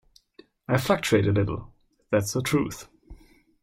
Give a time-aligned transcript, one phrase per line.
[0.67, 1.75] I fluctuate a little;
[2.09, 2.87] that's the truth.